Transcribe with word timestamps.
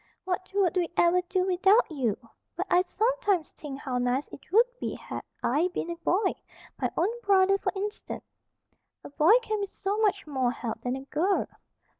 "What 0.23 0.49
would 0.55 0.77
we 0.77 0.89
ever 0.97 1.21
do 1.21 1.45
without 1.45 1.91
you? 1.91 2.17
But 2.55 2.65
I 2.71 2.81
sometimes 2.81 3.51
think 3.51 3.79
how 3.81 3.99
nice 3.99 4.27
it 4.29 4.51
would 4.51 4.65
be 4.79 4.95
had 4.95 5.21
I 5.43 5.67
been 5.75 5.91
a 5.91 5.95
boy, 5.97 6.33
my 6.81 6.89
own 6.97 7.21
brother, 7.21 7.59
for 7.59 7.71
instance. 7.75 8.25
A 9.03 9.11
boy 9.11 9.37
can 9.43 9.59
be 9.59 9.67
so 9.67 9.99
much 9.99 10.25
more 10.25 10.49
help 10.49 10.81
than 10.81 10.95
a 10.95 11.03
girl." 11.05 11.47